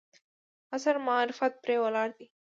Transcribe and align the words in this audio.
عصر 0.75 0.95
معرفت 1.07 1.53
پرې 1.63 1.75
ولاړ 1.83 2.09
دی. 2.17 2.25